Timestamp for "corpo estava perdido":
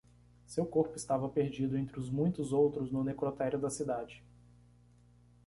0.65-1.77